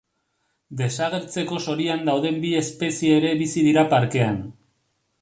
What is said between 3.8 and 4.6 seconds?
parkean.